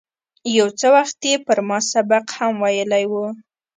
[0.57, 3.13] یو څه وخت یې پر ما سبق هم ویلی و.